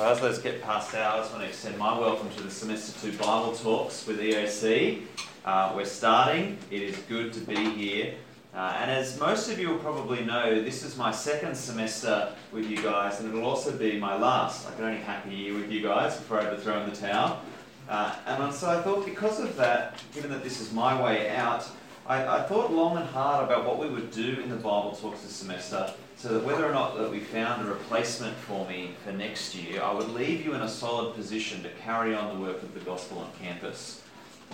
[0.00, 3.18] As those get passed out, I want to extend my welcome to the Semester 2
[3.18, 5.02] Bible Talks with EOC.
[5.44, 6.56] Uh, we're starting.
[6.70, 8.14] It is good to be here.
[8.54, 12.70] Uh, and as most of you will probably know, this is my second semester with
[12.70, 14.68] you guys, and it'll also be my last.
[14.68, 17.40] I can only hack a year with you guys before I overthrow in the towel.
[17.88, 21.68] Uh, and so I thought, because of that, given that this is my way out,
[22.08, 25.20] I, I thought long and hard about what we would do in the Bible Talks
[25.20, 29.12] this semester so that whether or not that we found a replacement for me for
[29.12, 32.62] next year, I would leave you in a solid position to carry on the work
[32.62, 34.02] of the gospel on campus.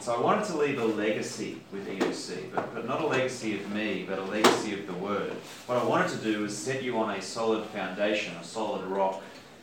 [0.01, 3.73] So I wanted to leave a legacy with EOC, but, but not a legacy of
[3.73, 5.31] me, but a legacy of the Word.
[5.67, 9.23] What I wanted to do was set you on a solid foundation, a solid rock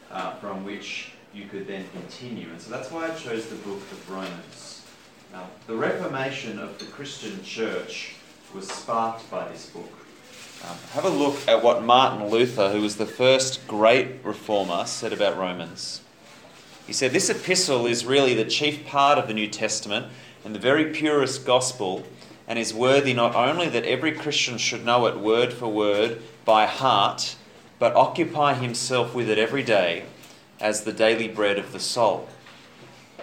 [0.09, 2.47] uh, from which you could then continue.
[2.51, 4.80] And so that's why I chose the book of Romans.
[5.31, 8.15] Now, the Reformation of the Christian church
[8.53, 9.89] was sparked by this book.
[10.67, 15.13] Um, have a look at what Martin Luther, who was the first great reformer, said
[15.13, 16.01] about Romans.
[16.85, 20.07] He said, This epistle is really the chief part of the New Testament
[20.43, 22.03] and the very purest gospel,
[22.45, 26.65] and is worthy not only that every Christian should know it word for word by
[26.65, 27.37] heart,
[27.79, 30.03] but occupy himself with it every day
[30.59, 32.27] as the daily bread of the soul.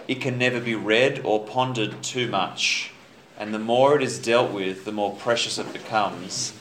[0.09, 2.89] It can never be read or pondered too much,
[3.37, 6.51] and the more it is dealt with, the more precious it becomes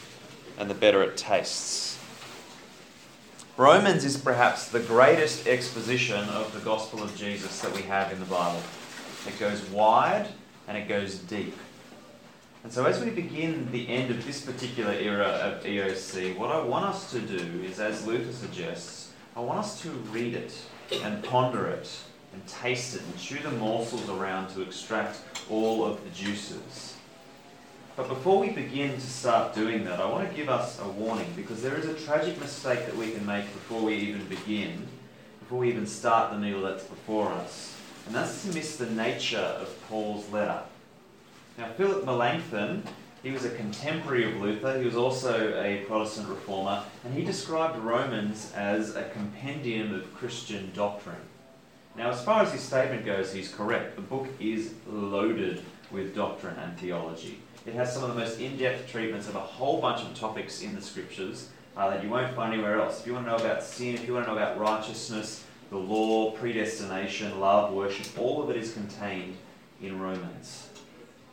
[0.59, 1.99] and the better it tastes.
[3.57, 8.21] Romans is perhaps the greatest exposition of the gospel of Jesus that we have in
[8.21, 8.61] the Bible.
[9.27, 10.29] It goes wide
[10.69, 11.57] and it goes deep.
[12.65, 16.61] And so, as we begin the end of this particular era of EOC, what I
[16.63, 20.53] want us to do is, as Luther suggests, I want us to read it
[21.03, 21.89] and ponder it
[22.39, 25.19] and taste it and chew the morsels around to extract
[25.51, 26.95] all of the juices.
[27.97, 31.33] But before we begin to start doing that, I want to give us a warning
[31.35, 34.87] because there is a tragic mistake that we can make before we even begin,
[35.41, 37.75] before we even start the meal that's before us.
[38.07, 40.63] And that's to miss the nature of Paul's letter.
[41.59, 42.85] Now, Philip Melanchthon,
[43.25, 47.79] he was a contemporary of Luther, he was also a Protestant reformer, and he described
[47.79, 51.17] Romans as a compendium of Christian doctrine.
[51.99, 53.97] Now, as far as his statement goes, he's correct.
[53.97, 57.41] The book is loaded with doctrine and theology.
[57.67, 60.63] It has some of the most in depth treatments of a whole bunch of topics
[60.63, 63.01] in the scriptures uh, that you won't find anywhere else.
[63.01, 65.77] If you want to know about sin, if you want to know about righteousness, the
[65.77, 69.37] law, predestination, love, worship, all of it is contained
[69.83, 70.69] in Romans.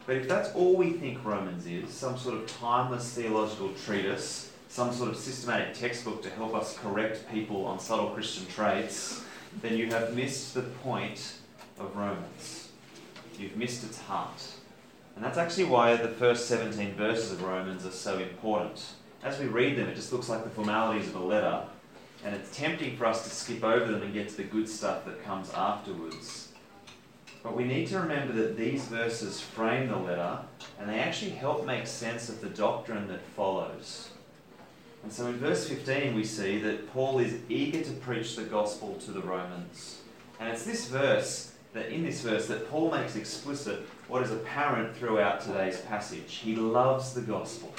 [0.08, 4.92] But if that's all we think Romans is, some sort of timeless theological treatise, some
[4.92, 9.22] sort of systematic textbook to help us correct people on subtle Christian traits,
[9.62, 11.36] then you have missed the point
[11.80, 12.70] of Romans.
[13.38, 14.44] You've missed its heart.
[15.16, 18.86] And that's actually why the first 17 verses of Romans are so important.
[19.24, 21.64] As we read them, it just looks like the formalities of a letter,
[22.24, 25.06] and it's tempting for us to skip over them and get to the good stuff
[25.06, 26.50] that comes afterwards.
[27.42, 30.40] But we need to remember that these verses frame the letter,
[30.80, 34.10] and they actually help make sense of the doctrine that follows.
[35.06, 38.96] And so in verse 15, we see that Paul is eager to preach the gospel
[39.06, 40.00] to the Romans.
[40.40, 44.98] And it's this verse that in this verse that Paul makes explicit what is apparent
[44.98, 46.38] throughout today's passage.
[46.44, 47.72] He loves the gospel.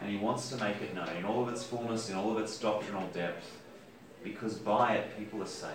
[0.00, 2.38] And he wants to make it known in all of its fullness, in all of
[2.40, 3.58] its doctrinal depth,
[4.22, 5.74] because by it people are saved.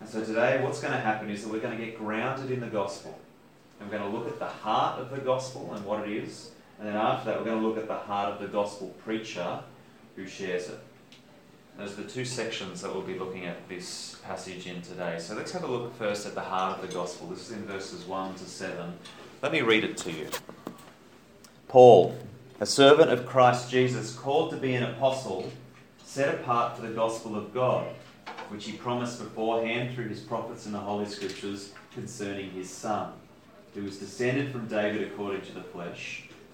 [0.00, 2.60] And so today, what's going to happen is that we're going to get grounded in
[2.60, 3.18] the gospel.
[3.80, 6.50] And we're going to look at the heart of the gospel and what it is.
[6.80, 9.60] And then after that, we're going to look at the heart of the gospel preacher
[10.16, 10.78] who shares it.
[11.76, 15.18] Those are the two sections that we'll be looking at this passage in today.
[15.18, 17.28] So let's have a look first at the heart of the gospel.
[17.28, 18.94] This is in verses 1 to 7.
[19.42, 20.28] Let me read it to you.
[21.68, 22.16] Paul,
[22.60, 25.52] a servant of Christ Jesus, called to be an apostle,
[26.02, 27.88] set apart for the gospel of God,
[28.48, 33.12] which he promised beforehand through his prophets in the Holy Scriptures concerning his Son,
[33.74, 36.29] who was descended from David according to the flesh,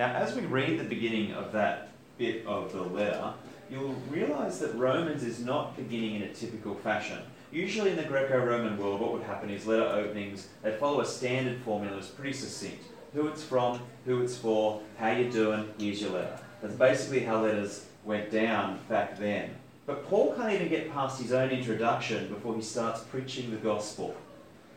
[0.00, 3.34] Now, as we read the beginning of that bit of the letter,
[3.70, 7.18] you'll realize that Romans is not beginning in a typical fashion.
[7.52, 11.60] Usually in the Greco-Roman world, what would happen is letter openings, they follow a standard
[11.60, 12.82] formula that's pretty succinct.
[13.12, 16.38] Who it's from, who it's for, how you're doing, here's your letter.
[16.62, 19.50] That's basically how letters went down back then.
[19.84, 24.16] But Paul can't even get past his own introduction before he starts preaching the gospel.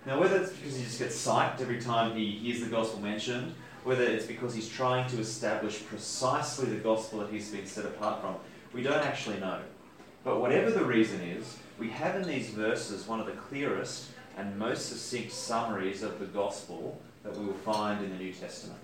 [0.05, 3.55] Now, whether it's because he just gets psyched every time he hears the gospel mentioned,
[3.83, 8.21] whether it's because he's trying to establish precisely the gospel that he's been set apart
[8.21, 8.35] from,
[8.73, 9.59] we don't actually know.
[10.23, 14.57] But whatever the reason is, we have in these verses one of the clearest and
[14.57, 18.79] most succinct summaries of the gospel that we will find in the New Testament.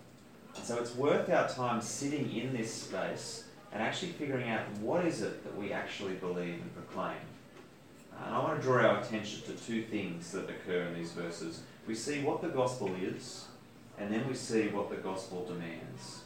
[0.55, 5.05] And so it's worth our time sitting in this space and actually figuring out what
[5.05, 7.17] is it that we actually believe and proclaim.
[8.25, 11.61] And I want to draw our attention to two things that occur in these verses.
[11.87, 13.45] We see what the gospel is,
[13.99, 16.21] and then we see what the gospel demands.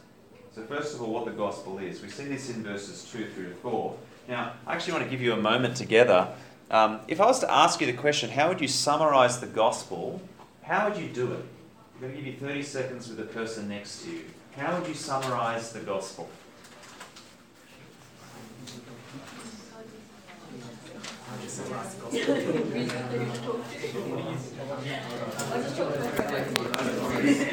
[0.54, 2.02] So, first of all, what the gospel is.
[2.02, 3.98] We see this in verses 2 through 4.
[4.30, 6.30] Now, I actually want to give you a moment together.
[6.70, 10.22] Um, if I was to ask you the question, how would you summarize the gospel?
[10.62, 11.46] How would you do it?
[11.96, 14.26] I'm going to give you 30 seconds with the person next to you.
[14.56, 16.30] How would you summarize the gospel?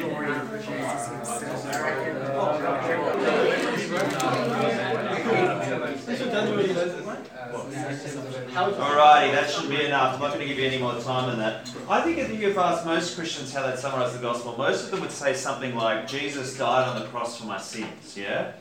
[8.51, 10.15] Alrighty, that should be enough.
[10.15, 11.71] I'm not going to give you any more time than that.
[11.89, 15.01] I think if you've asked most Christians how they'd summarize the gospel, most of them
[15.01, 18.53] would say something like, Jesus died on the cross for my sins, yeah?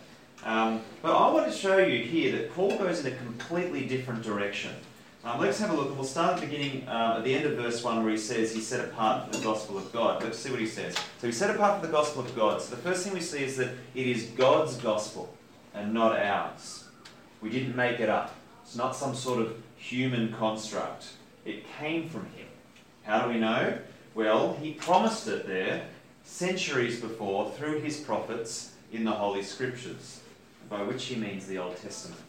[0.44, 4.22] Um, but I want to show you here that Paul goes in a completely different
[4.22, 4.72] direction.
[5.22, 5.94] Um, let's have a look.
[5.94, 8.54] We'll start at the beginning, uh, at the end of verse 1, where he says
[8.54, 10.22] he's set apart for the gospel of God.
[10.22, 10.94] Let's see what he says.
[11.18, 12.62] So he's set apart for the gospel of God.
[12.62, 15.34] So the first thing we see is that it is God's gospel
[15.74, 16.84] and not ours.
[17.42, 18.34] We didn't make it up.
[18.62, 21.08] It's not some sort of human construct.
[21.44, 22.46] It came from him.
[23.02, 23.76] How do we know?
[24.14, 25.84] Well, he promised it there
[26.24, 30.20] centuries before through his prophets in the Holy Scriptures,
[30.70, 32.20] by which he means the Old Testament.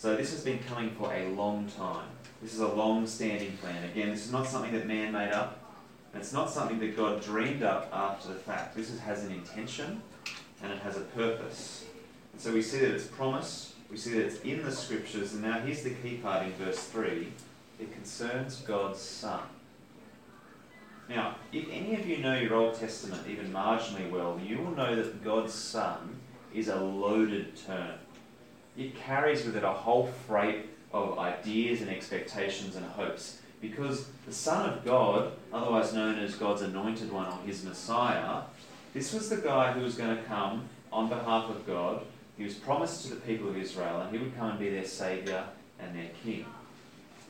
[0.00, 2.08] So this has been coming for a long time.
[2.40, 3.84] This is a long standing plan.
[3.84, 5.62] Again, this is not something that man made up.
[6.14, 8.74] It's not something that God dreamed up after the fact.
[8.74, 10.00] This has an intention
[10.62, 11.84] and it has a purpose.
[12.32, 15.42] And so we see that it's promised, we see that it's in the scriptures, and
[15.42, 17.30] now here's the key part in verse 3
[17.78, 19.42] it concerns God's Son.
[21.10, 24.96] Now, if any of you know your Old Testament even marginally well, you will know
[24.96, 26.16] that God's Son
[26.54, 27.98] is a loaded term
[28.80, 33.38] it carries with it a whole freight of ideas and expectations and hopes.
[33.60, 38.42] Because the Son of God, otherwise known as God's anointed one or his Messiah,
[38.94, 42.02] this was the guy who was going to come on behalf of God.
[42.38, 44.86] He was promised to the people of Israel, and he would come and be their
[44.86, 45.44] Saviour
[45.78, 46.46] and their King.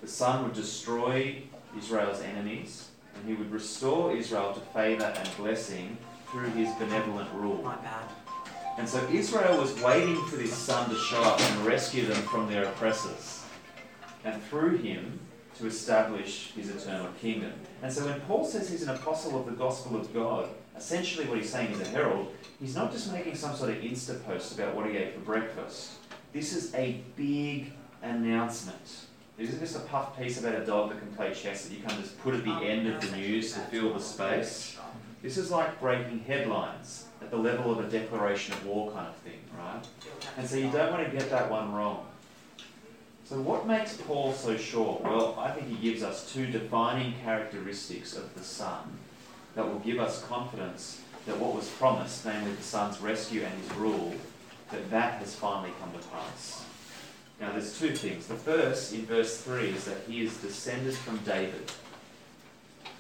[0.01, 1.43] The Son would destroy
[1.77, 5.99] Israel's enemies, and he would restore Israel to favour and blessing
[6.31, 7.61] through his benevolent rule.
[7.63, 8.09] My bad.
[8.81, 12.51] And so Israel was waiting for this son to show up and rescue them from
[12.51, 13.45] their oppressors.
[14.25, 15.21] And through him,
[15.59, 17.53] to establish his eternal kingdom.
[17.83, 21.37] And so when Paul says he's an apostle of the gospel of God, essentially what
[21.37, 24.75] he's saying is a herald, he's not just making some sort of Insta post about
[24.75, 25.99] what he ate for breakfast.
[26.33, 29.05] This is a big announcement.
[29.37, 31.83] This isn't just a puff piece about a dog that can play chess that you
[31.83, 34.79] can just put at the end of the news to fill the space.
[35.21, 39.41] This is like breaking headlines the level of a declaration of war kind of thing,
[39.57, 39.85] right?
[40.37, 42.07] And so you don't want to get that one wrong.
[43.25, 45.01] So, what makes Paul so sure?
[45.05, 48.99] Well, I think he gives us two defining characteristics of the Son
[49.55, 53.73] that will give us confidence that what was promised, namely the Son's rescue and his
[53.77, 54.15] rule,
[54.73, 56.65] that that has finally come to pass.
[57.41, 58.27] Now, there's two things.
[58.27, 61.71] The first, in verse 3, is that he is descended from David.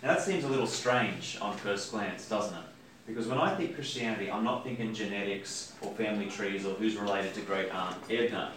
[0.03, 2.65] Now, that seems a little strange on first glance, doesn't it?
[3.11, 7.35] Because when I think Christianity, I'm not thinking genetics or family trees or who's related
[7.35, 8.53] to great aunt Edna.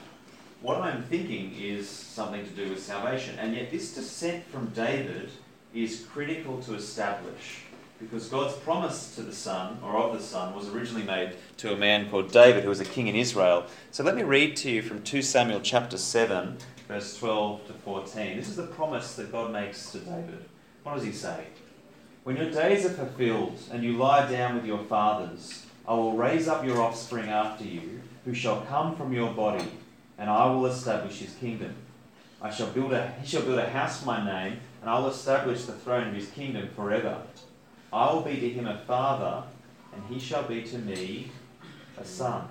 [0.62, 3.38] What I'm thinking is something to do with salvation.
[3.40, 5.32] And yet, this descent from David
[5.74, 7.64] is critical to establish
[8.00, 11.76] because God's promise to the Son, or of the Son, was originally made to a
[11.76, 13.66] man called David, who was a king in Israel.
[13.92, 16.58] So let me read to you from 2 Samuel chapter 7,
[16.88, 18.38] verse 12 to 14.
[18.38, 20.46] This is the promise that God makes to David.
[20.84, 21.46] What does he say?
[22.24, 26.48] When your days are fulfilled and you lie down with your fathers, I will raise
[26.48, 29.68] up your offspring after you, who shall come from your body,
[30.18, 31.76] and I will establish his kingdom.
[32.42, 35.10] I shall build a, he shall build a house for my name, and I will
[35.10, 37.24] establish the throne of his kingdom forever.
[37.92, 39.44] I will be to him a father,
[39.94, 41.30] and he shall be to me
[41.98, 42.48] a son.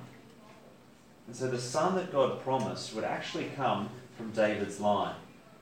[1.27, 3.89] And so the son that God promised would actually come
[4.19, 5.15] from David's line.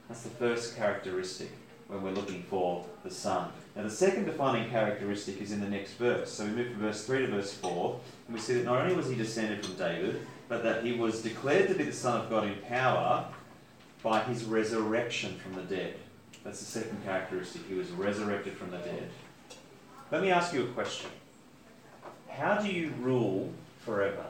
[0.09, 1.53] That's the first characteristic
[1.91, 3.51] when we're looking for the Son.
[3.75, 6.31] Now, the second defining characteristic is in the next verse.
[6.31, 8.95] So we move from verse 3 to verse 4, and we see that not only
[8.95, 12.31] was he descended from David, but that he was declared to be the Son of
[12.31, 13.27] God in power
[14.03, 15.97] by his resurrection from the dead.
[16.45, 17.63] That's the second characteristic.
[17.69, 19.11] He was resurrected from the dead.
[20.11, 21.11] Let me ask you a question.
[22.29, 23.53] How do you rule
[23.85, 24.25] forever?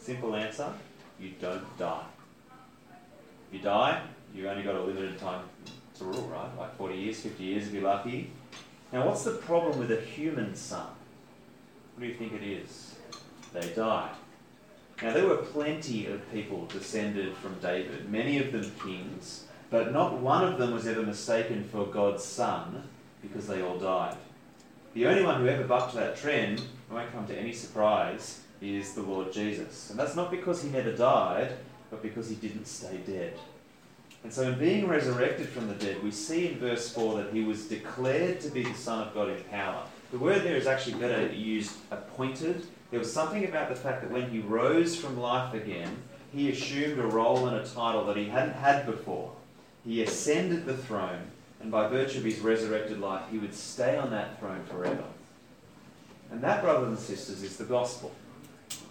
[0.00, 0.72] Simple answer
[1.20, 2.04] you don't die.
[3.52, 4.02] You die,
[4.34, 5.44] you've only got a limited time
[5.98, 6.56] to rule, right?
[6.58, 8.30] Like 40 years, 50 years if you're lucky.
[8.92, 10.86] Now, what's the problem with a human son?
[11.94, 12.94] What do you think it is?
[13.52, 14.10] They die.
[15.02, 20.20] Now, there were plenty of people descended from David, many of them kings, but not
[20.20, 22.88] one of them was ever mistaken for God's son
[23.22, 24.16] because they all died.
[24.94, 28.94] The only one who ever bucked that trend, it won't come to any surprise, is
[28.94, 29.90] the Lord Jesus.
[29.90, 31.52] And that's not because he never died,
[31.90, 33.34] but because he didn't stay dead.
[34.24, 37.44] And so, in being resurrected from the dead, we see in verse 4 that he
[37.44, 39.84] was declared to be the Son of God in power.
[40.10, 42.66] The word there is actually better used appointed.
[42.90, 45.98] There was something about the fact that when he rose from life again,
[46.32, 49.32] he assumed a role and a title that he hadn't had before.
[49.84, 54.10] He ascended the throne, and by virtue of his resurrected life, he would stay on
[54.10, 55.04] that throne forever.
[56.30, 58.12] And that, brothers and sisters, is the gospel.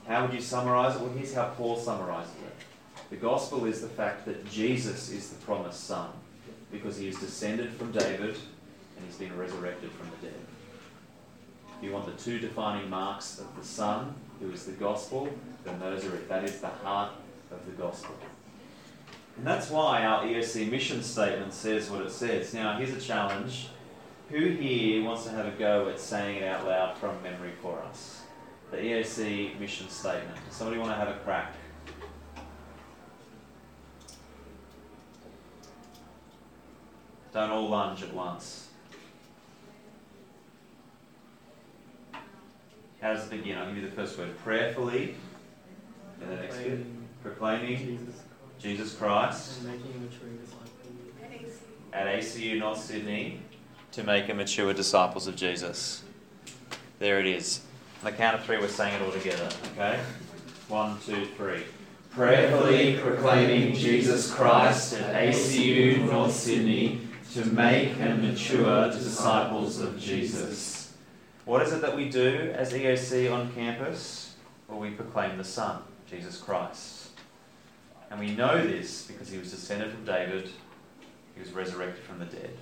[0.07, 1.01] How would you summarize it?
[1.01, 2.65] Well, here's how Paul summarizes it.
[3.09, 6.09] The gospel is the fact that Jesus is the promised Son
[6.71, 10.39] because he is descended from David and he's been resurrected from the dead.
[11.77, 15.29] If you want the two defining marks of the Son, who is the gospel,
[15.63, 16.27] then those are it.
[16.27, 17.11] That is the heart
[17.51, 18.15] of the gospel.
[19.37, 22.53] And that's why our EOC mission statement says what it says.
[22.53, 23.69] Now, here's a challenge.
[24.29, 27.79] Who here wants to have a go at saying it out loud from memory for
[27.83, 28.23] us?
[28.71, 30.35] The EOC mission statement.
[30.45, 31.53] Does somebody want to have a crack?
[37.37, 38.69] Don't all lunge at once.
[42.99, 43.59] How does it begin?
[43.59, 44.35] I'll give you the first word.
[44.39, 45.13] Prayerfully.
[46.19, 46.79] And the next bit.
[47.21, 48.11] Proclaiming
[48.57, 49.59] Jesus Christ.
[51.93, 53.39] At ACU North Sydney.
[53.91, 56.03] To make a mature disciples of Jesus.
[56.97, 57.61] There it is.
[57.99, 59.47] On the count of three, we're saying it all together.
[59.73, 59.99] Okay?
[60.69, 61.65] One, two, three.
[62.09, 70.93] Prayerfully proclaiming Jesus Christ at ACU North Sydney to make and mature disciples of Jesus.
[71.45, 74.35] What is it that we do as EOC on campus?
[74.67, 77.09] Well, we proclaim the Son, Jesus Christ.
[78.09, 80.49] And we know this because he was descended from David,
[81.35, 82.57] he was resurrected from the dead.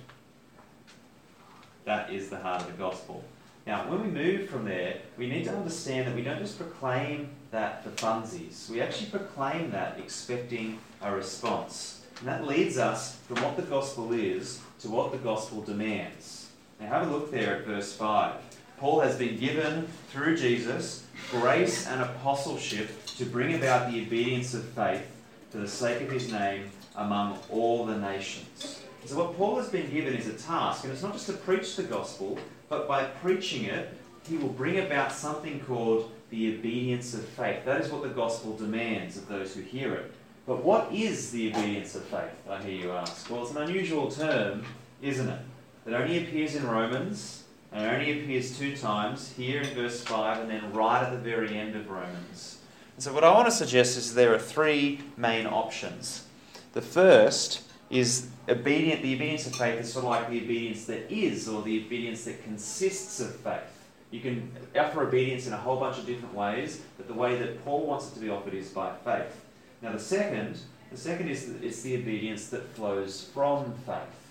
[1.84, 3.24] That is the heart of the gospel.
[3.66, 7.30] Now, when we move from there, we need to understand that we don't just proclaim
[7.50, 8.70] that for funsies.
[8.70, 12.05] We actually proclaim that expecting a response.
[12.18, 16.48] And that leads us from what the gospel is to what the gospel demands.
[16.80, 18.34] Now, have a look there at verse 5.
[18.78, 24.64] Paul has been given, through Jesus, grace and apostleship to bring about the obedience of
[24.64, 25.06] faith
[25.50, 28.82] for the sake of his name among all the nations.
[29.06, 31.76] So, what Paul has been given is a task, and it's not just to preach
[31.76, 33.96] the gospel, but by preaching it,
[34.28, 37.64] he will bring about something called the obedience of faith.
[37.64, 40.12] That is what the gospel demands of those who hear it.
[40.46, 43.28] But what is the obedience of faith, I hear you ask?
[43.28, 44.64] Well, it's an unusual term,
[45.02, 45.40] isn't it?
[45.86, 50.42] It only appears in Romans, and it only appears two times, here in verse 5
[50.42, 52.58] and then right at the very end of Romans.
[52.94, 56.26] And so, what I want to suggest is there are three main options.
[56.74, 61.10] The first is obedient, the obedience of faith is sort of like the obedience that
[61.10, 63.88] is, or the obedience that consists of faith.
[64.12, 67.64] You can offer obedience in a whole bunch of different ways, but the way that
[67.64, 69.45] Paul wants it to be offered is by faith.
[69.82, 70.58] Now the second,
[70.90, 74.26] the second is it's the obedience that flows from faith.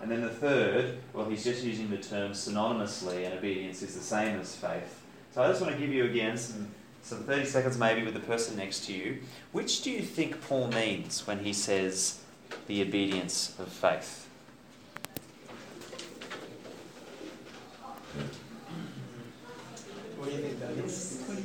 [0.00, 4.02] And then the third, well, he's just using the term synonymously, and obedience is the
[4.02, 5.02] same as faith.
[5.32, 6.68] So I just want to give you again some,
[7.02, 9.18] some 30 seconds maybe with the person next to you.
[9.52, 12.20] Which do you think Paul means when he says
[12.66, 14.27] the obedience of faith?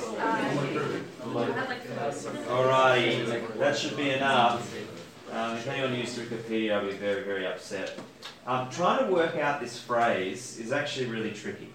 [0.00, 2.26] is?
[2.46, 4.74] Alrighty, that should be enough.
[5.32, 7.98] Um, if anyone used Wikipedia, I'll be very, very upset.
[8.46, 11.68] Um, trying to work out this phrase is actually really tricky.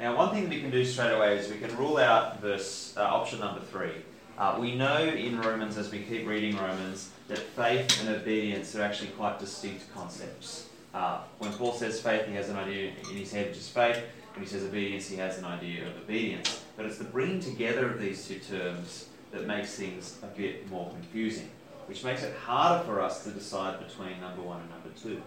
[0.00, 3.02] Now, one thing we can do straight away is we can rule out verse uh,
[3.02, 3.92] option number three.
[4.36, 8.82] Uh, we know in Romans, as we keep reading Romans, that faith and obedience are
[8.82, 10.67] actually quite distinct concepts.
[10.94, 14.02] Uh, when Paul says faith, he has an idea in his head, which is faith.
[14.34, 16.64] When he says obedience, he has an idea of obedience.
[16.76, 20.90] But it's the bringing together of these two terms that makes things a bit more
[20.90, 21.50] confusing,
[21.86, 25.22] which makes it harder for us to decide between number one and number two.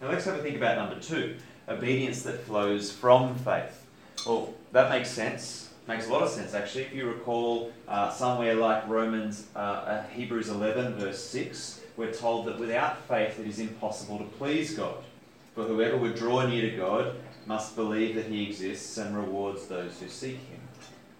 [0.00, 1.36] Now let's have a think about number two
[1.68, 3.86] obedience that flows from faith.
[4.26, 5.70] Well, that makes sense.
[5.86, 6.84] Makes a lot of sense actually.
[6.84, 12.46] If you recall uh, somewhere like Romans, uh, uh Hebrews 11, verse 6, we're told
[12.46, 15.04] that without faith it is impossible to please God.
[15.54, 17.14] For whoever would draw near to God
[17.46, 20.60] must believe that He exists and rewards those who seek Him.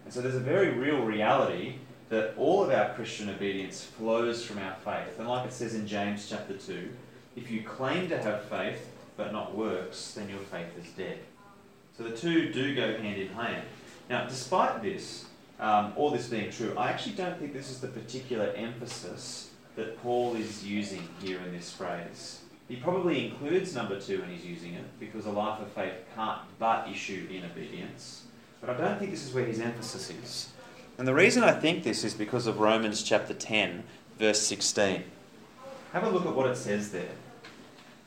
[0.04, 1.76] And so there's a very real reality
[2.08, 5.18] that all of our Christian obedience flows from our faith.
[5.18, 6.90] And like it says in James chapter 2,
[7.36, 11.20] if you claim to have faith but not works, then your faith is dead.
[11.96, 13.62] So the two do go hand in hand.
[14.10, 15.26] Now, despite this,
[15.60, 20.00] um, all this being true, I actually don't think this is the particular emphasis that
[20.02, 22.40] Paul is using here in this phrase.
[22.68, 26.40] He probably includes number two when he's using it, because a life of faith can't
[26.58, 28.24] but issue in obedience.
[28.60, 30.48] But I don't think this is where his emphasis is.
[30.96, 33.84] And the reason I think this is because of Romans chapter 10,
[34.18, 35.04] verse 16.
[35.92, 37.12] Have a look at what it says there.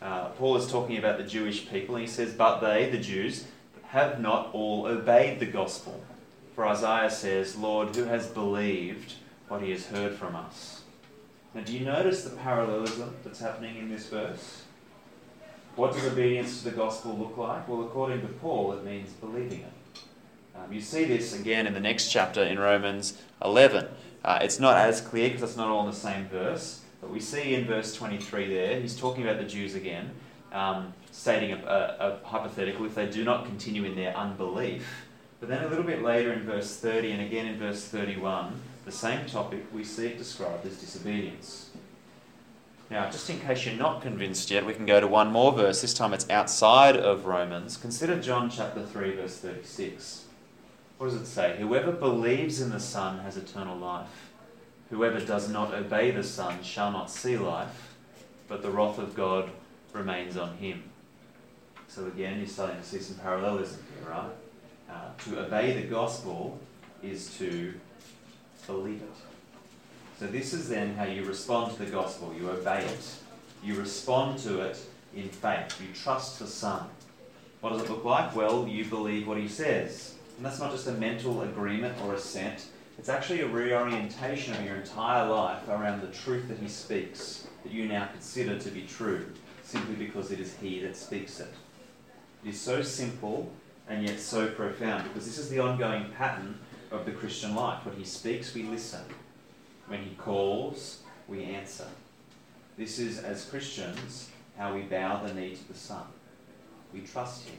[0.01, 3.45] Uh, Paul is talking about the Jewish people, and he says, But they, the Jews,
[3.89, 6.03] have not all obeyed the gospel.
[6.55, 9.13] For Isaiah says, Lord, who has believed
[9.47, 10.81] what he has heard from us?
[11.53, 14.63] Now, do you notice the parallelism that's happening in this verse?
[15.75, 17.67] What does obedience to the gospel look like?
[17.67, 20.01] Well, according to Paul, it means believing it.
[20.55, 23.87] Um, you see this again in the next chapter in Romans 11.
[24.25, 27.19] Uh, it's not as clear because it's not all in the same verse, but we
[27.19, 30.09] see in verse 23 there, he's talking about the Jews again,
[30.51, 35.05] um, stating a, a, a hypothetical if they do not continue in their unbelief.
[35.39, 38.93] But then a little bit later in verse 30 and again in verse 31, the
[38.93, 41.69] same topic, we see it described as disobedience.
[42.89, 45.81] Now, just in case you're not convinced yet, we can go to one more verse.
[45.81, 47.75] This time it's outside of Romans.
[47.75, 50.23] Consider John chapter 3, verse 36.
[50.97, 51.57] What does it say?
[51.59, 54.31] Whoever believes in the Son has eternal life.
[54.89, 57.93] Whoever does not obey the Son shall not see life,
[58.47, 59.49] but the wrath of God
[59.91, 60.83] remains on him.
[61.89, 64.31] So again, you're starting to see some parallelism here, right?
[64.89, 66.57] Uh, to obey the gospel
[67.03, 67.73] is to
[68.67, 69.09] believe it.
[70.19, 72.33] So this is then how you respond to the gospel.
[72.37, 73.15] You obey it.
[73.63, 74.77] You respond to it
[75.15, 75.79] in faith.
[75.81, 76.87] You trust the Son.
[77.61, 78.35] What does it look like?
[78.35, 80.15] Well, you believe what he says.
[80.35, 82.67] And that's not just a mental agreement or assent.
[82.99, 87.71] It's actually a reorientation of your entire life around the truth that he speaks, that
[87.71, 89.25] you now consider to be true,
[89.63, 91.53] simply because it is he that speaks it.
[92.43, 93.51] It is so simple
[93.87, 96.59] and yet so profound, because this is the ongoing pattern
[96.91, 97.85] of the Christian life.
[97.85, 99.01] When he speaks, we listen.
[99.87, 101.87] When he calls, we answer.
[102.77, 106.03] This is, as Christians, how we bow the knee to the Son.
[106.93, 107.57] We trust him.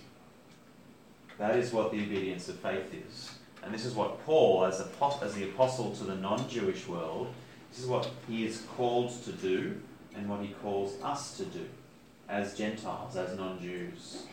[1.38, 3.32] That is what the obedience of faith is.
[3.62, 4.80] And this is what Paul, as,
[5.22, 7.28] as the apostle to the non Jewish world,
[7.70, 9.80] this is what he is called to do
[10.16, 11.66] and what he calls us to do
[12.28, 14.24] as Gentiles, as non Jews.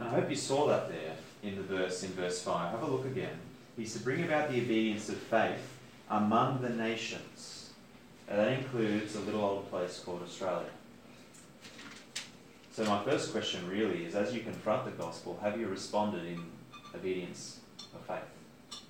[0.00, 2.72] I hope you saw that there in the verse, in verse 5.
[2.72, 3.38] Have a look again.
[3.76, 5.78] He's to bring about the obedience of faith
[6.10, 7.70] among the nations.
[8.28, 10.68] And that includes a little old place called Australia.
[12.72, 16.42] So, my first question really is as you confront the gospel, have you responded in
[16.94, 17.60] obedience
[17.94, 18.80] of faith?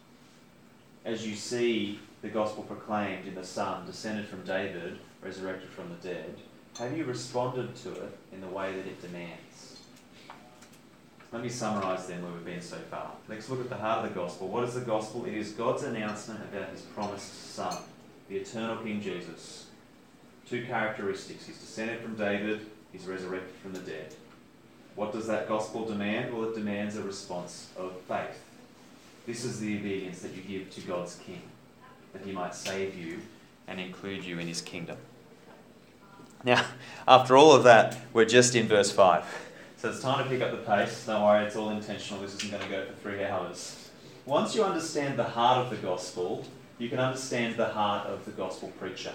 [1.04, 6.08] As you see the gospel proclaimed in the Son, descended from David, resurrected from the
[6.08, 6.36] dead,
[6.78, 9.71] have you responded to it in the way that it demands?
[11.32, 13.12] Let me summarize then where we've been so far.
[13.26, 14.48] Let's look at the heart of the gospel.
[14.48, 15.24] What is the gospel?
[15.24, 17.74] It is God's announcement about his promised Son,
[18.28, 19.66] the eternal King Jesus.
[20.46, 21.46] Two characteristics.
[21.46, 24.14] He's descended from David, He's resurrected from the dead.
[24.94, 26.34] What does that gospel demand?
[26.34, 28.38] Well, it demands a response of faith.
[29.26, 31.40] This is the obedience that you give to God's King,
[32.12, 33.20] that he might save you
[33.66, 34.98] and include you in his kingdom.
[36.44, 36.66] Now,
[37.08, 39.24] after all of that, we're just in verse 5.
[39.82, 41.06] So it's time to pick up the pace.
[41.06, 42.22] Don't worry, it's all intentional.
[42.22, 43.90] This isn't going to go for three hours.
[44.26, 46.44] Once you understand the heart of the gospel,
[46.78, 49.12] you can understand the heart of the gospel preacher.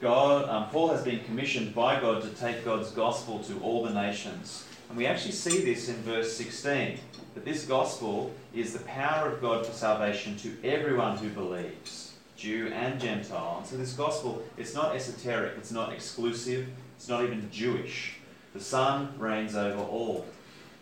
[0.00, 3.94] God, um, Paul has been commissioned by God to take God's gospel to all the
[3.94, 4.66] nations.
[4.88, 6.98] And we actually see this in verse 16
[7.36, 12.72] that this gospel is the power of God for salvation to everyone who believes, Jew
[12.74, 13.58] and Gentile.
[13.58, 18.16] And so this gospel, it's not esoteric, it's not exclusive, it's not even Jewish.
[18.54, 20.24] The Son reigns over all.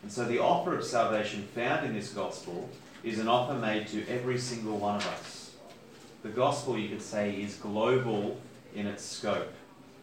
[0.03, 2.69] And so the offer of salvation found in this gospel
[3.03, 5.53] is an offer made to every single one of us.
[6.23, 8.41] The gospel, you could say, is global
[8.75, 9.53] in its scope.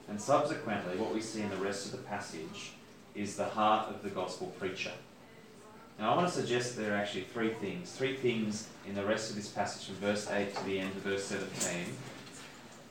[0.09, 2.73] And subsequently, what we see in the rest of the passage
[3.15, 4.91] is the heart of the gospel preacher.
[5.99, 7.91] Now, I want to suggest there are actually three things.
[7.91, 11.03] Three things in the rest of this passage from verse 8 to the end of
[11.03, 11.93] verse 17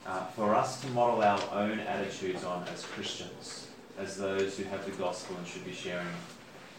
[0.07, 3.68] uh, for us to model our own attitudes on as Christians,
[3.99, 6.07] as those who have the gospel and should be sharing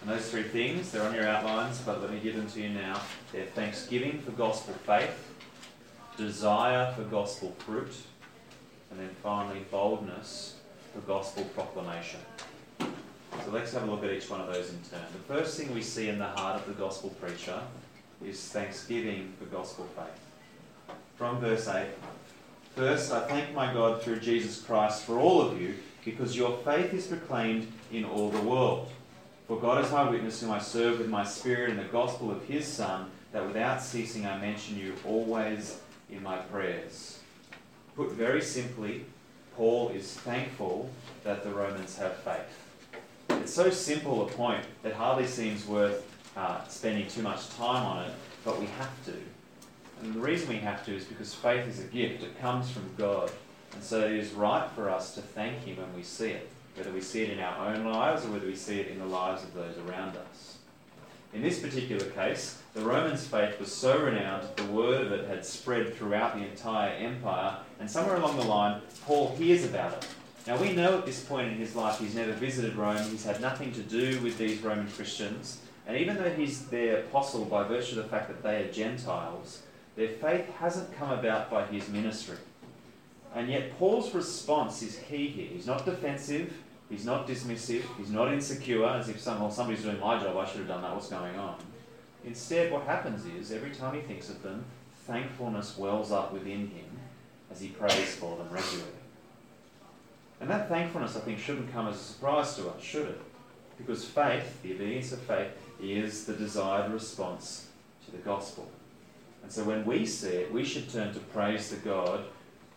[0.01, 2.69] And those three things, they're on your outlines, but let me give them to you
[2.69, 3.01] now.
[3.33, 5.33] They're thanksgiving for gospel faith,
[6.15, 7.93] desire for gospel fruit,
[8.91, 10.55] and then finally boldness
[10.93, 12.21] for gospel proclamation.
[12.79, 15.05] So let's have a look at each one of those in turn.
[15.11, 17.59] The first thing we see in the heart of the gospel preacher
[18.25, 20.95] is thanksgiving for gospel faith.
[21.17, 21.87] From verse 8
[22.75, 26.93] First, I thank my God through Jesus Christ for all of you, because your faith
[26.93, 28.89] is proclaimed in all the world.
[29.47, 32.45] For God is my witness, whom I serve with my spirit in the gospel of
[32.45, 35.79] his Son, that without ceasing I mention you always
[36.11, 37.19] in my prayers.
[37.95, 39.05] Put very simply,
[39.55, 40.89] Paul is thankful
[41.23, 42.69] that the Romans have faith.
[43.29, 46.05] It's so simple a point that hardly seems worth
[46.37, 48.13] uh, spending too much time on it,
[48.45, 49.13] but we have to.
[50.01, 52.89] And the reason we have to is because faith is a gift, it comes from
[52.97, 53.31] God.
[53.73, 56.91] And so it is right for us to thank Him when we see it, whether
[56.91, 59.43] we see it in our own lives or whether we see it in the lives
[59.43, 60.57] of those around us.
[61.31, 65.45] In this particular case, the Romans' faith was so renowned the word of it had
[65.45, 70.07] spread throughout the entire empire, and somewhere along the line, Paul hears about it.
[70.47, 73.41] Now, we know at this point in his life he's never visited Rome, he's had
[73.41, 77.99] nothing to do with these Roman Christians, and even though he's their apostle by virtue
[77.99, 79.61] of the fact that they are Gentiles,
[79.95, 82.37] their faith hasn't come about by his ministry.
[83.35, 85.47] And yet, Paul's response is key here.
[85.53, 86.53] He's not defensive,
[86.89, 90.45] he's not dismissive, he's not insecure, as if some, well, somebody's doing my job, I
[90.45, 91.55] should have done that, what's going on?
[92.25, 94.65] Instead, what happens is, every time he thinks of them,
[95.05, 96.99] thankfulness wells up within him
[97.51, 98.91] as he prays for them regularly.
[100.41, 103.21] And that thankfulness, I think, shouldn't come as a surprise to us, should it?
[103.77, 107.67] Because faith, the obedience of faith, is the desired response
[108.05, 108.69] to the gospel.
[109.43, 112.25] And so when we see it, we should turn to praise the God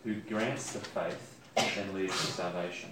[0.05, 2.91] who grants the faith and leads to salvation.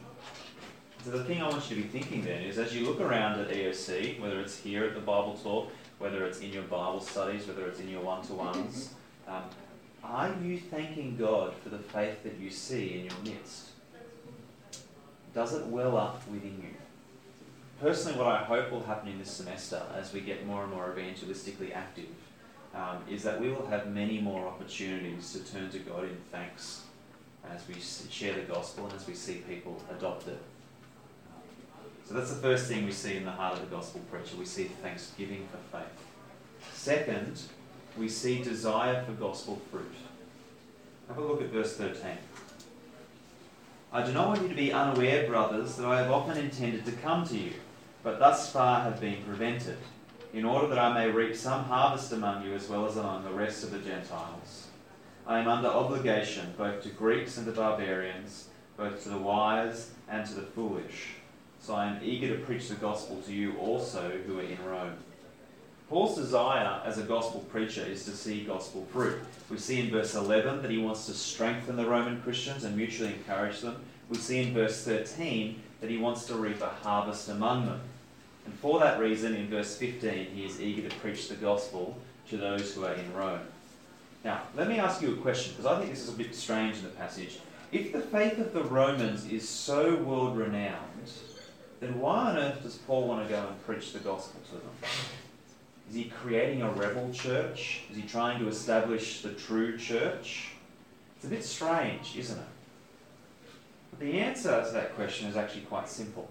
[1.04, 3.40] So the thing I want you to be thinking then is as you look around
[3.40, 7.46] at EOC, whether it's here at the Bible talk, whether it's in your Bible studies,
[7.46, 8.90] whether it's in your one-to-ones,
[9.26, 9.42] um,
[10.04, 13.68] are you thanking God for the faith that you see in your midst?
[15.34, 16.74] Does it well up within you?
[17.80, 20.94] Personally, what I hope will happen in this semester as we get more and more
[20.94, 22.08] evangelistically active
[22.74, 26.82] um, is that we will have many more opportunities to turn to God in thanks
[27.48, 27.74] as we
[28.10, 30.40] share the gospel and as we see people adopt it.
[32.06, 34.36] So that's the first thing we see in the heart of the gospel preacher.
[34.36, 36.06] We see thanksgiving for faith.
[36.74, 37.40] Second,
[37.96, 39.94] we see desire for gospel fruit.
[41.08, 42.02] Have a look at verse 13.
[43.92, 46.92] I do not want you to be unaware, brothers, that I have often intended to
[46.92, 47.52] come to you,
[48.02, 49.78] but thus far have been prevented
[50.32, 53.30] in order that I may reap some harvest among you as well as among the
[53.30, 54.68] rest of the Gentiles.
[55.26, 60.26] I am under obligation both to Greeks and to barbarians, both to the wise and
[60.26, 61.14] to the foolish.
[61.60, 64.96] So I am eager to preach the gospel to you also who are in Rome.
[65.88, 69.18] Paul's desire as a gospel preacher is to see gospel fruit.
[69.50, 73.12] We see in verse 11 that he wants to strengthen the Roman Christians and mutually
[73.12, 73.76] encourage them.
[74.08, 77.80] We see in verse 13 that he wants to reap a harvest among them.
[78.46, 81.96] And for that reason, in verse 15, he is eager to preach the gospel
[82.28, 83.40] to those who are in Rome.
[84.24, 86.76] Now, let me ask you a question, because I think this is a bit strange
[86.76, 87.38] in the passage.
[87.72, 91.10] If the faith of the Romans is so world renowned,
[91.80, 94.90] then why on earth does Paul want to go and preach the gospel to them?
[95.88, 97.82] Is he creating a rebel church?
[97.90, 100.52] Is he trying to establish the true church?
[101.16, 102.44] It's a bit strange, isn't it?
[103.90, 106.28] But the answer to that question is actually quite simple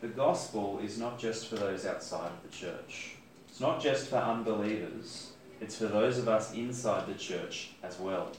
[0.00, 3.16] the gospel is not just for those outside of the church.
[3.48, 5.29] It's not just for unbelievers,
[5.60, 8.30] it's for those of us inside the church as well.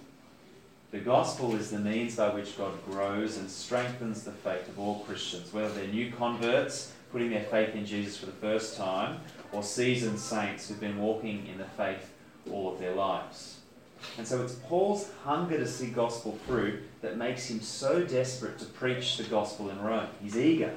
[0.91, 4.99] The gospel is the means by which God grows and strengthens the faith of all
[4.99, 9.19] Christians, whether they're new converts putting their faith in Jesus for the first time,
[9.51, 12.11] or seasoned saints who've been walking in the faith
[12.49, 13.59] all of their lives.
[14.17, 18.65] And so it's Paul's hunger to see gospel fruit that makes him so desperate to
[18.65, 20.07] preach the gospel in Rome.
[20.21, 20.73] He's eager.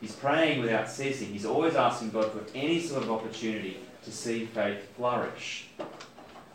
[0.00, 1.28] He's praying without ceasing.
[1.28, 5.66] He's always asking God for any sort of opportunity to see faith flourish.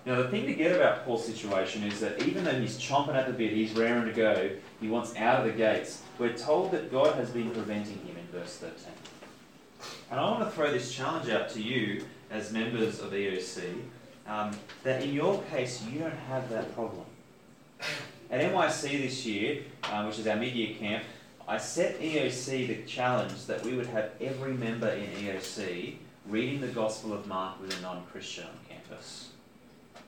[0.06, 3.28] Now, the thing to get about Paul's situation is that even though he's chomping at
[3.28, 6.02] the bit, he's raring to go, he wants out of the gates.
[6.18, 8.94] We're told that God has been preventing him in verse 13.
[10.10, 13.82] And I want to throw this challenge out to you as members of EOC
[14.28, 14.52] um,
[14.84, 17.06] that in your case, you don't have that problem.
[18.32, 21.04] At NYC this year, um, which is our year camp,
[21.48, 26.68] I set EOC the challenge that we would have every member in EOC reading the
[26.68, 29.30] Gospel of Mark with a non Christian on campus.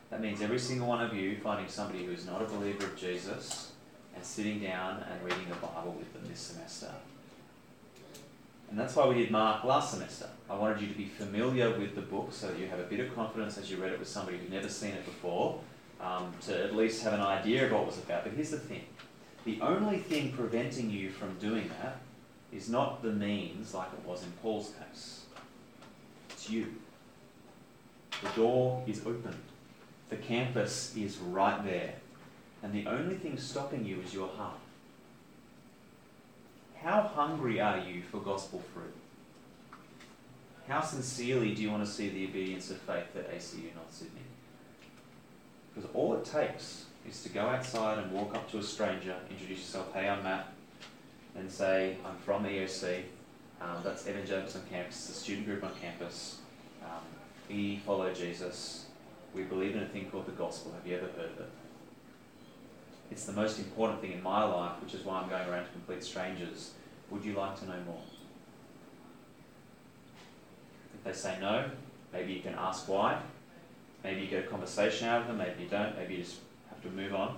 [0.09, 2.95] That means every single one of you finding somebody who is not a believer of
[2.95, 3.71] Jesus
[4.15, 6.91] and sitting down and reading the Bible with them this semester.
[8.69, 10.27] And that's why we did Mark last semester.
[10.49, 12.99] I wanted you to be familiar with the book so that you have a bit
[12.99, 15.59] of confidence as you read it with somebody who'd never seen it before,
[16.01, 18.23] um, to at least have an idea of what it was about.
[18.23, 18.83] But here's the thing
[19.45, 21.97] the only thing preventing you from doing that
[22.51, 25.22] is not the means like it was in Paul's case,
[26.43, 26.67] it's you.
[28.21, 29.35] The door is open,
[30.09, 31.95] the campus is right there,
[32.61, 34.57] and the only thing stopping you is your heart.
[36.81, 38.93] How hungry are you for gospel fruit?
[40.67, 44.21] How sincerely do you want to see the obedience of faith at ACU North Sydney?
[45.73, 49.59] Because all it takes is to go outside and walk up to a stranger, introduce
[49.59, 50.53] yourself, hey, I'm Matt,
[51.35, 53.03] and say, I'm from the EOC.
[53.63, 56.39] Um, that's Evangelicals on campus, the student group on campus.
[56.83, 56.99] Um,
[57.49, 58.87] we follow Jesus.
[59.33, 60.73] We believe in a thing called the gospel.
[60.73, 61.49] Have you ever heard of it?
[63.09, 65.71] It's the most important thing in my life, which is why I'm going around to
[65.71, 66.71] complete strangers.
[67.09, 68.01] Would you like to know more?
[70.95, 71.69] If they say no,
[72.11, 73.21] maybe you can ask why.
[74.03, 76.37] Maybe you get a conversation out of them, maybe you don't, maybe you just
[76.69, 77.37] have to move on.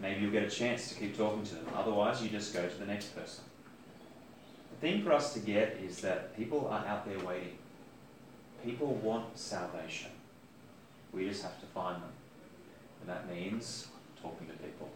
[0.00, 1.66] Maybe you'll get a chance to keep talking to them.
[1.74, 3.44] Otherwise, you just go to the next person.
[4.76, 7.56] The thing for us to get is that people are out there waiting.
[8.62, 10.10] People want salvation.
[11.14, 12.10] We just have to find them.
[13.00, 13.88] And that means
[14.20, 14.90] talking to people.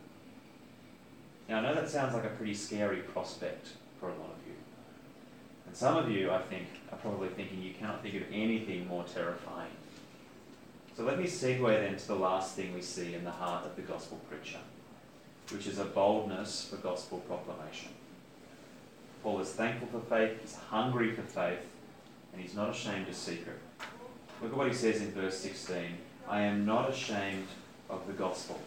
[1.49, 4.55] Now, I know that sounds like a pretty scary prospect for a lot of you.
[5.67, 9.05] And some of you, I think, are probably thinking you cannot think of anything more
[9.05, 9.71] terrifying.
[10.95, 13.77] So let me segue then to the last thing we see in the heart of
[13.77, 14.59] the gospel preacher,
[15.51, 17.93] which is a boldness for gospel proclamation.
[19.23, 21.67] Paul is thankful for faith, he's hungry for faith,
[22.33, 23.59] and he's not ashamed to seek it.
[24.43, 25.77] Look at what he says in verse 16
[26.29, 27.49] I am not ashamed
[27.89, 28.59] of the gospel.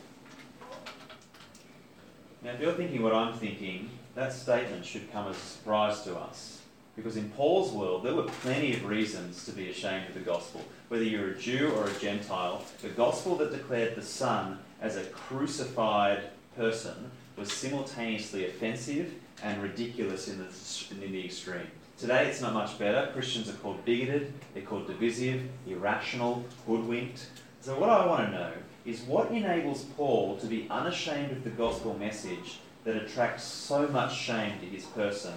[2.43, 6.17] Now, if you're thinking what I'm thinking, that statement should come as a surprise to
[6.17, 6.59] us.
[6.95, 10.61] Because in Paul's world, there were plenty of reasons to be ashamed of the gospel.
[10.89, 15.05] Whether you're a Jew or a Gentile, the gospel that declared the Son as a
[15.05, 21.67] crucified person was simultaneously offensive and ridiculous in the, in the extreme.
[21.97, 23.11] Today, it's not much better.
[23.13, 27.27] Christians are called bigoted, they're called divisive, irrational, hoodwinked.
[27.61, 28.51] So, what I want to know
[28.85, 34.15] is what enables Paul to be unashamed of the gospel message that attracts so much
[34.15, 35.33] shame to his person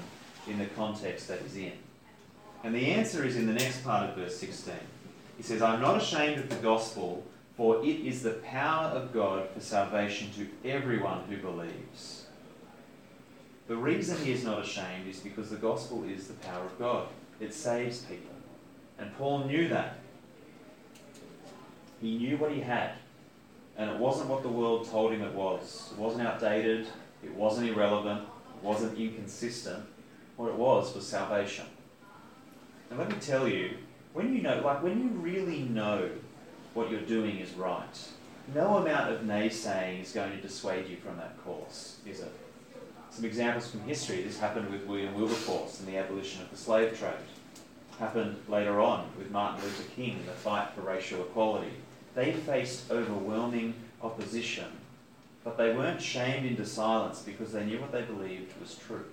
[0.48, 1.72] in the context that he's in?
[2.64, 4.74] And the answer is in the next part of verse 16.
[5.36, 7.24] He says, I'm not ashamed of the gospel,
[7.56, 12.25] for it is the power of God for salvation to everyone who believes.
[13.68, 17.08] The reason he is not ashamed is because the gospel is the power of God.
[17.40, 18.34] It saves people.
[18.98, 19.98] And Paul knew that.
[22.00, 22.92] He knew what he had.
[23.76, 25.90] And it wasn't what the world told him it was.
[25.92, 26.86] It wasn't outdated,
[27.22, 29.84] it wasn't irrelevant, it wasn't inconsistent.
[30.36, 31.66] What it was was salvation.
[32.90, 33.78] And let me tell you,
[34.12, 36.10] when you know, like when you really know
[36.74, 38.08] what you're doing is right,
[38.54, 42.32] no amount of naysaying is going to dissuade you from that course, is it?
[43.16, 44.20] Some examples from history.
[44.20, 47.14] This happened with William Wilberforce and the abolition of the slave trade.
[47.98, 51.72] Happened later on with Martin Luther King and the fight for racial equality.
[52.14, 54.66] They faced overwhelming opposition,
[55.44, 59.06] but they weren't shamed into silence because they knew what they believed was true.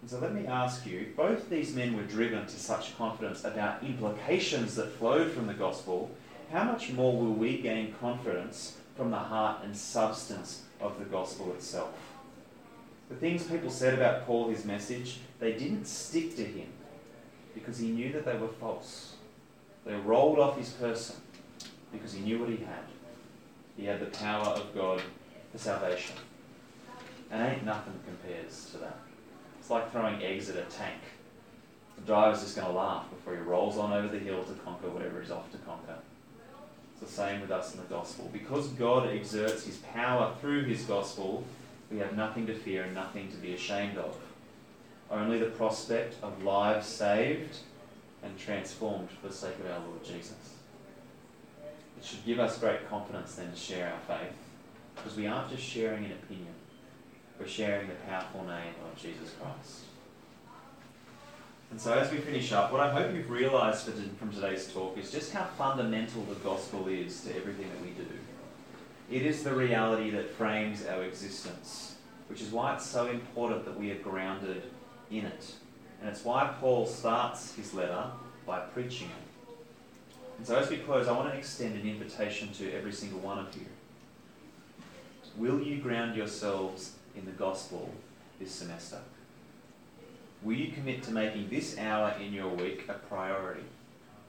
[0.00, 3.82] And so let me ask you both these men were driven to such confidence about
[3.82, 6.12] implications that flowed from the gospel.
[6.52, 11.52] How much more will we gain confidence from the heart and substance of the gospel
[11.54, 12.07] itself?
[13.08, 16.68] The things people said about Paul, his message, they didn't stick to him
[17.54, 19.14] because he knew that they were false.
[19.84, 21.16] They rolled off his person
[21.90, 22.84] because he knew what he had.
[23.76, 25.00] He had the power of God
[25.52, 26.16] for salvation.
[27.30, 28.98] And ain't nothing compares to that.
[29.58, 31.00] It's like throwing eggs at a tank.
[31.96, 34.88] The driver's just going to laugh before he rolls on over the hill to conquer
[34.88, 35.96] whatever he's off to conquer.
[36.92, 38.28] It's the same with us in the gospel.
[38.32, 41.44] Because God exerts his power through his gospel,
[41.90, 44.16] we have nothing to fear and nothing to be ashamed of.
[45.10, 47.56] Only the prospect of lives saved
[48.22, 50.54] and transformed for the sake of our Lord Jesus.
[51.98, 54.34] It should give us great confidence then to share our faith
[54.94, 56.54] because we aren't just sharing an opinion,
[57.38, 59.84] we're sharing the powerful name of Jesus Christ.
[61.70, 65.10] And so, as we finish up, what I hope you've realised from today's talk is
[65.10, 68.08] just how fundamental the gospel is to everything that we do.
[69.10, 71.94] It is the reality that frames our existence,
[72.28, 74.64] which is why it's so important that we are grounded
[75.10, 75.54] in it.
[76.00, 78.04] And it's why Paul starts his letter
[78.46, 79.54] by preaching it.
[80.36, 83.38] And so, as we close, I want to extend an invitation to every single one
[83.38, 83.66] of you.
[85.36, 87.90] Will you ground yourselves in the gospel
[88.38, 88.98] this semester?
[90.42, 93.64] Will you commit to making this hour in your week a priority?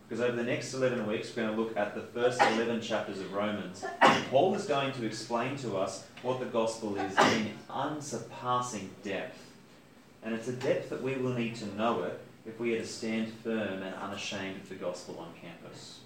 [0.10, 3.20] Because over the next 11 weeks, we're going to look at the first 11 chapters
[3.20, 3.86] of Romans.
[4.02, 9.40] And Paul is going to explain to us what the gospel is in unsurpassing depth.
[10.24, 12.88] And it's a depth that we will need to know it if we are to
[12.88, 16.00] stand firm and unashamed of the gospel on campus.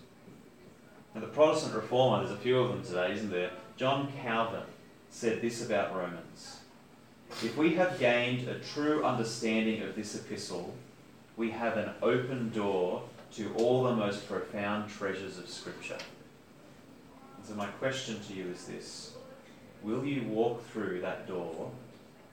[1.16, 3.52] Now, the Protestant reformer, there's a few of them today, isn't there?
[3.78, 4.64] John Calvin
[5.10, 6.60] said this about Romans
[7.42, 10.74] if we have gained a true understanding of this epistle,
[11.36, 13.04] we have an open door
[13.36, 15.98] to all the most profound treasures of Scripture.
[17.38, 19.14] And so, my question to you is this
[19.82, 21.72] Will you walk through that door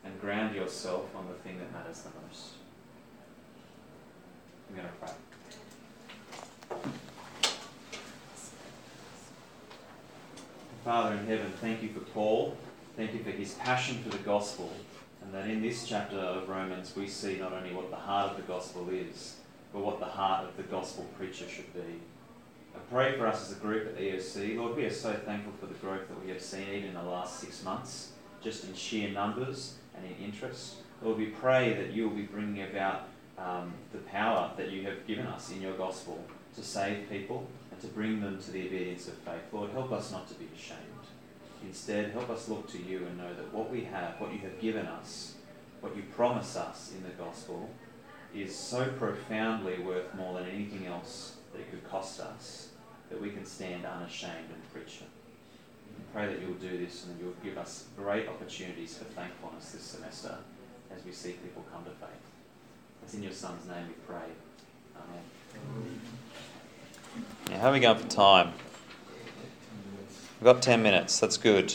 [0.05, 2.51] and ground yourself on the thing that matters the most?
[4.69, 5.13] I'm going to pray.
[10.85, 12.57] Father in heaven, thank you for Paul.
[12.97, 14.73] Thank you for his passion for the gospel.
[15.23, 18.37] And that in this chapter of Romans, we see not only what the heart of
[18.37, 19.37] the gospel is,
[19.73, 22.01] but what the heart of the gospel preacher should be.
[22.75, 24.57] I pray for us as a group at the EOC.
[24.57, 27.03] Lord, we are so thankful for the growth that we have seen even in the
[27.03, 30.77] last six months, just in sheer numbers and in interest.
[31.03, 35.07] Lord, we pray that you will be bringing about um, the power that you have
[35.07, 36.23] given us in your gospel
[36.55, 39.43] to save people and to bring them to the obedience of faith.
[39.53, 40.81] Lord, help us not to be ashamed.
[41.63, 44.61] Instead, help us look to you and know that what we have, what you have
[44.61, 45.35] given us,
[45.81, 47.69] what you promise us in the gospel,
[48.35, 52.69] is so profoundly worth more than anything else that it could cost us
[53.11, 55.09] that we can stand unashamed and preach it.
[56.12, 59.83] Pray that you'll do this and that you'll give us great opportunities for thankfulness this
[59.83, 60.37] semester
[60.95, 62.09] as we see people come to faith.
[63.03, 64.29] It's in your Son's name we pray.
[64.97, 66.01] Amen.
[67.51, 68.53] Now, how are we going for time?
[70.40, 71.21] We've got 10 minutes.
[71.21, 71.75] That's good.